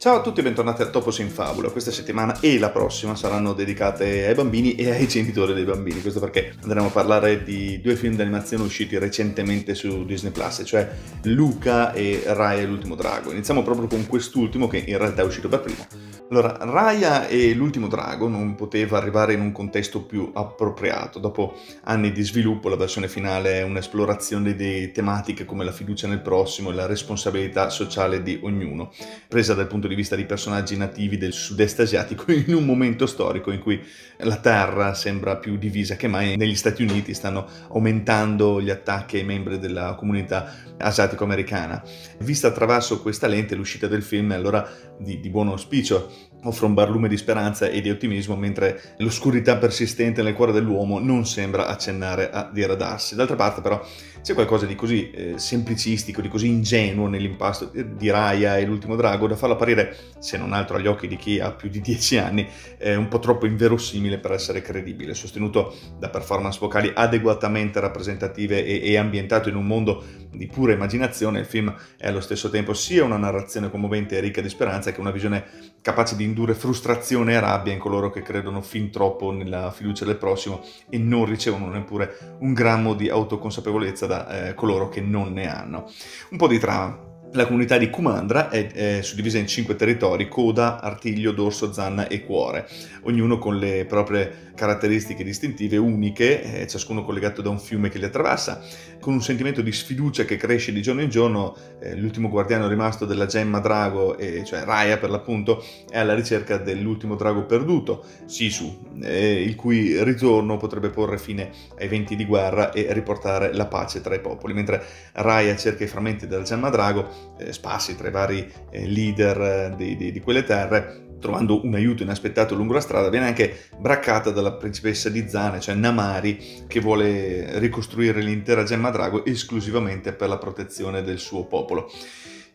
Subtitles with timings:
[0.00, 1.70] Ciao a tutti e bentornati a Topos in Fabula.
[1.70, 6.00] Questa settimana e la prossima saranno dedicate ai bambini e ai genitori dei bambini.
[6.00, 10.88] Questo perché andremo a parlare di due film d'animazione usciti recentemente su Disney Plus, cioè
[11.22, 13.32] Luca e Raya e l'ultimo drago.
[13.32, 15.84] Iniziamo proprio con quest'ultimo che in realtà è uscito per primo.
[16.30, 21.18] Allora, Raya e l'ultimo drago non poteva arrivare in un contesto più appropriato.
[21.18, 21.54] Dopo
[21.84, 26.68] anni di sviluppo, la versione finale è un'esplorazione di tematiche come la fiducia nel prossimo
[26.68, 28.92] e la responsabilità sociale di ognuno,
[29.26, 33.50] presa dal punto di vista di personaggi nativi del sud-est asiatico in un momento storico
[33.50, 33.82] in cui
[34.18, 36.36] la terra sembra più divisa che mai.
[36.36, 41.82] Negli Stati Uniti stanno aumentando gli attacchi ai membri della comunità asiatico-americana.
[42.18, 46.74] Vista attraverso questa lente, l'uscita del film è allora di, di buon auspicio offre un
[46.74, 52.30] barlume di speranza e di ottimismo, mentre l'oscurità persistente nel cuore dell'uomo non sembra accennare
[52.30, 53.14] a diradarsi.
[53.14, 53.84] D'altra parte, però,
[54.22, 59.26] c'è qualcosa di così eh, semplicistico, di così ingenuo nell'impasto di Raya e l'ultimo drago
[59.26, 62.46] da farlo apparire, se non altro agli occhi di chi ha più di dieci anni,
[62.78, 65.14] eh, un po' troppo inverosimile per essere credibile.
[65.14, 71.40] Sostenuto da performance vocali adeguatamente rappresentative e, e ambientato in un mondo di pura immaginazione,
[71.40, 75.00] il film è allo stesso tempo sia una narrazione commovente e ricca di speranza che
[75.00, 75.44] una visione
[75.80, 80.16] capace di indurre frustrazione e rabbia in coloro che credono fin troppo nella fiducia del
[80.16, 85.48] prossimo e non ricevono neppure un grammo di autoconsapevolezza da eh, coloro che non ne
[85.48, 85.88] hanno.
[86.30, 87.06] Un po' di trama.
[87.32, 92.24] La comunità di Kumandra è, è, suddivisa in cinque territori, coda, artiglio, dorso, zanna e
[92.24, 92.66] cuore,
[93.02, 98.06] ognuno con le proprie caratteristiche distintive, uniche, eh, ciascuno collegato da un fiume che li
[98.06, 98.60] attraversa,
[98.98, 103.04] con un sentimento di sfiducia che cresce di giorno in giorno, eh, l'ultimo guardiano rimasto
[103.04, 108.96] della gemma drago, e, cioè Raya per l'appunto, è alla ricerca dell'ultimo drago perduto, Sisu,
[109.02, 114.00] eh, il cui ritorno potrebbe porre fine ai venti di guerra e riportare la pace
[114.00, 118.12] tra i popoli, mentre Raya cerca i frammenti della gemma drago, eh, spassi tra i
[118.12, 122.80] vari eh, leader eh, di, di, di quelle terre, trovando un aiuto inaspettato lungo la
[122.80, 128.90] strada, viene anche braccata dalla principessa di Zane, cioè Namari, che vuole ricostruire l'intera gemma
[128.90, 131.90] drago esclusivamente per la protezione del suo popolo.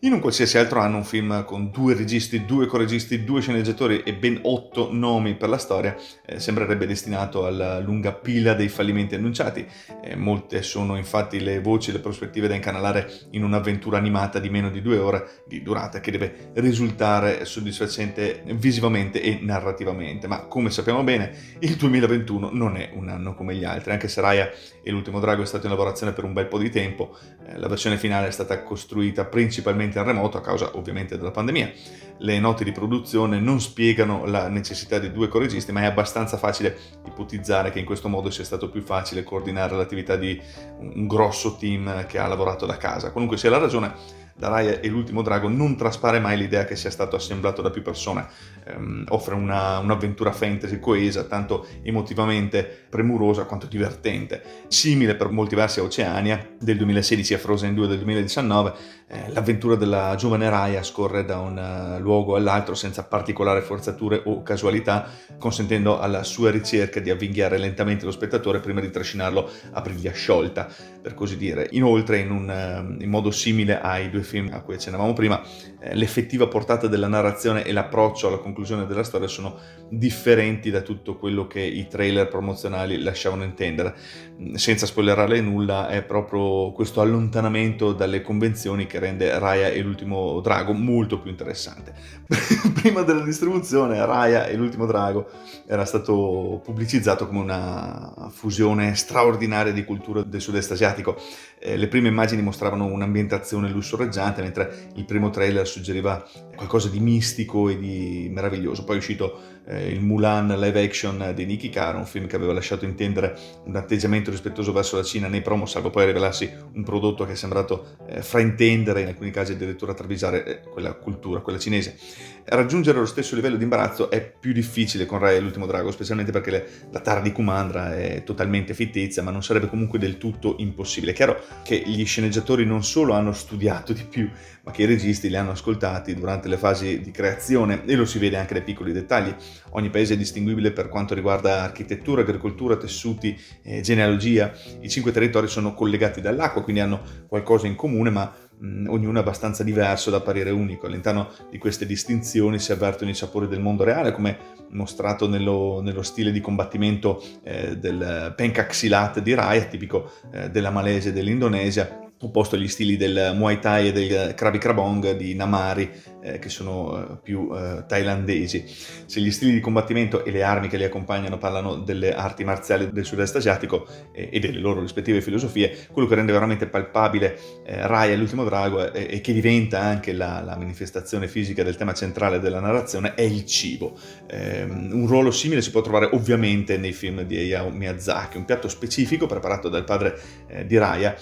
[0.04, 4.14] In un qualsiasi altro anno un film con due registi, due coregisti, due sceneggiatori e
[4.14, 9.66] ben otto nomi per la storia eh, sembrerebbe destinato alla lunga pila dei fallimenti annunciati.
[10.04, 14.50] Eh, molte sono infatti le voci e le prospettive da incanalare in un'avventura animata di
[14.50, 20.28] meno di due ore di durata che deve risultare soddisfacente visivamente e narrativamente.
[20.28, 24.20] Ma come sappiamo bene, il 2021 non è un anno come gli altri, anche se
[24.20, 24.52] Raya
[24.84, 27.70] e l'ultimo drago è stato in lavorazione per un bel po' di tempo, eh, la
[27.70, 31.72] versione finale è stata costruita principalmente completamente in remoto a causa ovviamente della pandemia.
[32.18, 36.78] Le note di produzione non spiegano la necessità di due coregisti, ma è abbastanza facile
[37.06, 40.40] ipotizzare che in questo modo sia stato più facile coordinare l'attività di
[40.80, 43.12] un grosso team che ha lavorato da casa.
[43.12, 46.90] Qualunque sia la ragione, da Raya e l'ultimo drago non traspare mai l'idea che sia
[46.90, 48.26] stato assemblato da più persone.
[48.66, 54.66] Um, offre una, un'avventura fantasy coesa, tanto emotivamente premurosa quanto divertente.
[54.68, 58.74] Simile per molti versi a Oceania del 2016 a Frozen 2 del 2019,
[59.14, 64.42] eh, l'avventura della giovane Raya scorre da un uh, luogo all'altro senza particolari forzature o
[64.42, 65.08] casualità,
[65.38, 70.68] consentendo alla sua ricerca di avvinghiare lentamente lo spettatore prima di trascinarlo a briglia sciolta,
[71.00, 71.68] per così dire.
[71.74, 75.42] Inoltre, in, un, uh, in modo simile ai due film a cui accennavamo prima,
[75.80, 79.60] eh, l'effettiva portata della narrazione e l'approccio alla conclusione della storia sono
[79.90, 83.94] differenti da tutto quello che i trailer promozionali lasciavano intendere.
[84.40, 90.40] Mm, senza spoilerare nulla, è proprio questo allontanamento dalle convenzioni che rende Raya e l'ultimo
[90.40, 91.94] drago molto più interessante.
[92.74, 95.30] prima della distribuzione, Raya e l'ultimo drago
[95.68, 101.18] era stato pubblicizzato come una fusione straordinaria di culture del sud-est asiatico.
[101.60, 106.26] Eh, le prime immagini mostravano un'ambientazione lussureggiante mentre il primo trailer suggeriva
[106.56, 108.84] qualcosa di mistico e di meraviglioso.
[108.84, 112.54] Poi è uscito eh, il Mulan live action di Nicky Caro, un film che aveva
[112.54, 117.26] lasciato intendere un atteggiamento rispettoso verso la Cina nei promo, salvo poi rivelarsi un prodotto
[117.26, 121.98] che è sembrato eh, fraintendere, in alcuni casi addirittura travisare eh, quella cultura, quella cinese.
[122.46, 126.32] Raggiungere lo stesso livello di imbarazzo è più difficile con Rai e l'ultimo drago, specialmente
[126.32, 130.56] perché le, la Tara di Kumandra è totalmente fittizia, ma non sarebbe comunque del tutto
[130.58, 131.14] impossibile.
[131.14, 134.30] È chiaro che gli sceneggiatori non solo hanno studiato di più,
[134.64, 138.20] ma che i registi li hanno ascoltati durante le fasi di creazione e lo si
[138.20, 139.34] vede anche dai piccoli dettagli.
[139.72, 144.52] Ogni paese è distinguibile per quanto riguarda architettura, agricoltura, tessuti, eh, genealogia.
[144.82, 149.22] I cinque territori sono collegati dall'acqua, quindi hanno qualcosa in comune, ma mh, ognuno è
[149.22, 150.88] abbastanza diverso da apparire unico.
[150.88, 154.38] All'interno di queste distinzioni si avvertono i sapori del mondo reale, come
[154.70, 161.12] mostrato nello, nello stile di combattimento eh, del Pencaxilat di Raya, tipico eh, della Malesia
[161.12, 165.92] e dell'Indonesia, opposto agli stili del Muay Thai e del Krabi Krabong di Namari
[166.24, 168.66] eh, che sono eh, più eh, thailandesi.
[169.06, 172.90] Se gli stili di combattimento e le armi che li accompagnano parlano delle arti marziali
[172.92, 177.86] del sud-est asiatico eh, e delle loro rispettive filosofie, quello che rende veramente palpabile eh,
[177.86, 182.60] Raya l'ultimo drago e che diventa anche la, la, manifestazione fisica del tema centrale della
[182.60, 183.98] narrazione è il cibo.
[184.28, 188.68] Ehm, un ruolo simile si può trovare ovviamente nei film di Hayao Miyazaki, un piatto
[188.70, 191.16] specifico preparato dal padre eh, di Raya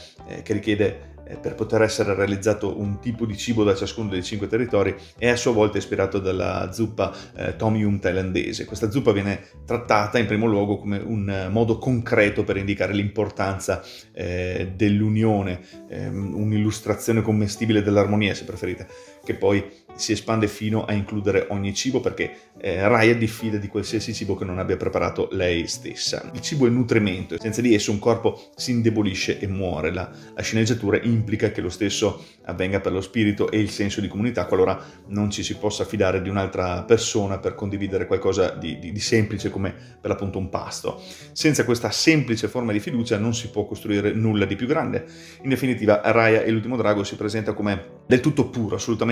[0.43, 4.47] che richiede eh, per poter essere realizzato un tipo di cibo da ciascuno dei cinque
[4.47, 8.65] territori è a sua volta ispirato dalla zuppa eh, Tom Yum thailandese.
[8.65, 13.83] Questa zuppa viene trattata in primo luogo come un modo concreto per indicare l'importanza
[14.13, 18.87] eh, dell'unione, eh, un'illustrazione commestibile dell'armonia se preferite,
[19.23, 19.63] che poi
[19.95, 24.45] si espande fino a includere ogni cibo perché eh, Raya diffida di qualsiasi cibo che
[24.45, 26.29] non abbia preparato lei stessa.
[26.33, 29.91] Il cibo è nutrimento, senza di esso un corpo si indebolisce e muore.
[29.91, 34.07] La, la sceneggiatura implica che lo stesso avvenga per lo spirito e il senso di
[34.07, 38.91] comunità qualora non ci si possa fidare di un'altra persona per condividere qualcosa di, di,
[38.91, 41.01] di semplice come per l'appunto un pasto.
[41.31, 45.05] Senza questa semplice forma di fiducia non si può costruire nulla di più grande.
[45.43, 49.10] In definitiva, Raya e l'ultimo drago si presenta come del tutto puro, assolutamente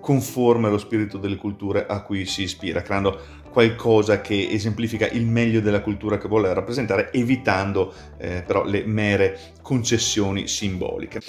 [0.00, 3.20] conforme allo spirito delle culture a cui si ispira, creando
[3.50, 9.38] qualcosa che esemplifica il meglio della cultura che vuole rappresentare, evitando eh, però le mere
[9.62, 11.20] concessioni simboliche.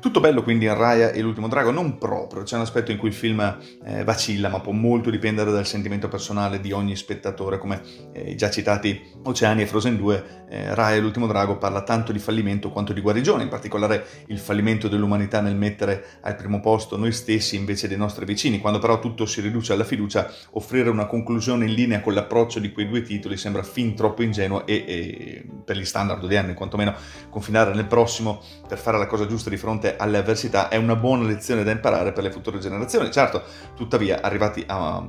[0.00, 3.08] Tutto bello quindi in Raya e l'ultimo drago, non proprio, c'è un aspetto in cui
[3.08, 7.80] il film eh, vacilla, ma può molto dipendere dal sentimento personale di ogni spettatore, come
[8.12, 12.20] eh, già citati Oceani e Frozen 2, eh, Raya e l'ultimo drago parla tanto di
[12.20, 17.10] fallimento quanto di guarigione, in particolare il fallimento dell'umanità nel mettere al primo posto noi
[17.10, 21.57] stessi invece dei nostri vicini, quando però tutto si riduce alla fiducia, offrire una conclusione
[21.64, 25.76] in linea con l'approccio di quei due titoli sembra fin troppo ingenuo e, e per
[25.76, 26.94] gli standard odierni, quantomeno
[27.30, 31.24] confinare nel prossimo per fare la cosa giusta di fronte alle avversità è una buona
[31.24, 33.10] lezione da imparare per le future generazioni.
[33.10, 33.42] Certo,
[33.74, 35.06] tuttavia, arrivati a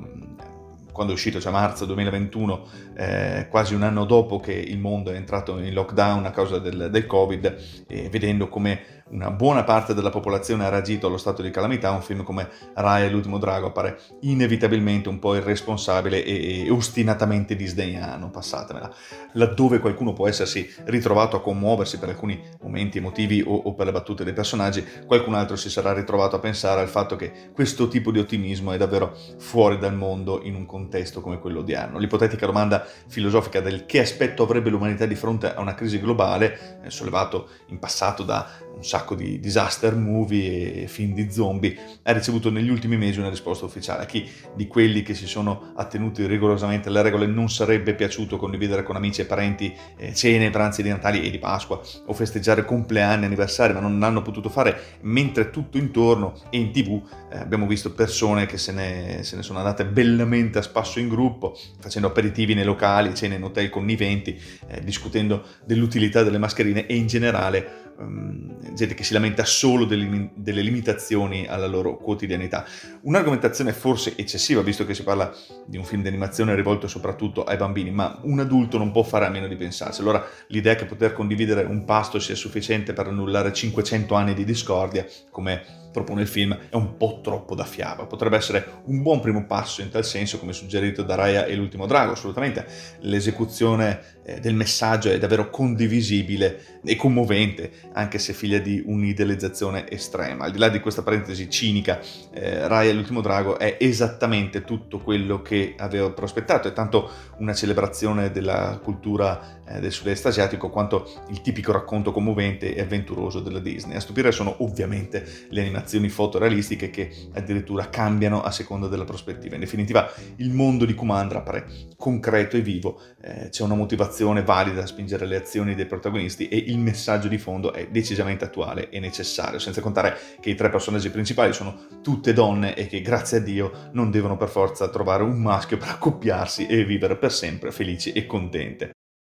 [0.91, 5.15] quando è uscito, cioè marzo 2021, eh, quasi un anno dopo che il mondo è
[5.15, 10.11] entrato in lockdown a causa del, del Covid, e vedendo come una buona parte della
[10.11, 13.99] popolazione ha reagito allo stato di calamità, un film come Raya e l'ultimo drago appare
[14.21, 18.93] inevitabilmente un po' irresponsabile e, e ostinatamente disdegnano, passatemela.
[19.33, 23.91] Laddove qualcuno può essersi ritrovato a commuoversi per alcuni momenti emotivi o, o per le
[23.91, 28.11] battute dei personaggi, qualcun altro si sarà ritrovato a pensare al fatto che questo tipo
[28.11, 30.78] di ottimismo è davvero fuori dal mondo in un contesto
[31.21, 31.97] come quello odierno.
[31.97, 36.89] L'ipotetica domanda filosofica del che aspetto avrebbe l'umanità di fronte a una crisi globale, eh,
[36.89, 38.47] sollevato in passato da
[38.79, 43.29] un sacco di disaster movie e film di zombie, ha ricevuto negli ultimi mesi una
[43.29, 44.03] risposta ufficiale.
[44.03, 48.83] A chi di quelli che si sono attenuti rigorosamente alle regole non sarebbe piaciuto condividere
[48.83, 53.25] con amici e parenti eh, cene, pranzi di Natale e di Pasqua o festeggiare compleanni,
[53.25, 57.91] anniversari, ma non l'hanno potuto fare, mentre tutto intorno e in tv eh, abbiamo visto
[57.93, 62.53] persone che se ne, se ne sono andate bellamente a spasso in gruppo, facendo aperitivi
[62.53, 68.73] nei locali, cene in hotel conniventi, eh, discutendo dell'utilità delle mascherine e in generale um,
[68.73, 72.65] gente che si lamenta solo delle, delle, limitazioni alla loro quotidianità.
[73.01, 75.33] Un'argomentazione forse eccessiva, visto che si parla
[75.65, 79.25] di un film di animazione rivolto soprattutto ai bambini, ma un adulto non può fare
[79.25, 80.01] a meno di pensarsi.
[80.01, 85.05] Allora l'idea che poter condividere un pasto sia sufficiente per annullare 500 anni di discordia,
[85.29, 88.05] come propone il film è un po' troppo da fiaba.
[88.05, 91.85] Potrebbe essere un buon primo passo in tal senso, come suggerito da Raya e l'ultimo
[91.85, 92.65] drago, assolutamente.
[92.99, 100.45] L'esecuzione eh, del messaggio è davvero condivisibile e commovente, anche se figlia di un'idealizzazione estrema.
[100.45, 101.99] Al di là di questa parentesi cinica,
[102.31, 107.53] eh, Raya e l'ultimo drago è esattamente tutto quello che avevo prospettato, è tanto una
[107.53, 113.59] celebrazione della cultura eh, del sud-est asiatico quanto il tipico racconto commovente e avventuroso della
[113.59, 113.95] Disney.
[113.95, 119.55] A stupire sono ovviamente le animazioni animazioni fotorealistiche che addirittura cambiano a seconda della prospettiva.
[119.55, 124.83] In definitiva, il mondo di Kumandra appare concreto e vivo, eh, c'è una motivazione valida
[124.83, 128.99] a spingere le azioni dei protagonisti e il messaggio di fondo è decisamente attuale e
[128.99, 133.41] necessario, senza contare che i tre personaggi principali sono tutte donne e che grazie a
[133.41, 138.11] Dio non devono per forza trovare un maschio per accoppiarsi e vivere per sempre felici
[138.11, 138.91] e contente.